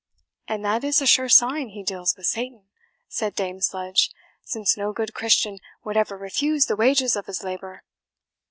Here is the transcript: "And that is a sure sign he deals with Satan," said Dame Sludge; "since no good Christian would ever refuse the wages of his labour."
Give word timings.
"And 0.47 0.65
that 0.65 0.83
is 0.83 0.99
a 0.99 1.05
sure 1.05 1.29
sign 1.29 1.69
he 1.69 1.83
deals 1.83 2.17
with 2.17 2.25
Satan," 2.25 2.63
said 3.07 3.35
Dame 3.35 3.61
Sludge; 3.61 4.09
"since 4.43 4.75
no 4.75 4.93
good 4.93 5.13
Christian 5.13 5.59
would 5.83 5.95
ever 5.95 6.17
refuse 6.17 6.65
the 6.65 6.75
wages 6.75 7.15
of 7.15 7.27
his 7.27 7.43
labour." 7.43 7.83